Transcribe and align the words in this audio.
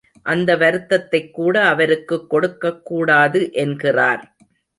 அந்த 0.23 0.55
வருத்தத்தைக் 0.57 1.33
கூட 1.33 1.67
அவருக்குக் 1.67 2.29
கொடுக்கக்கூடாது 2.29 3.53
என்கிறார். 3.53 4.35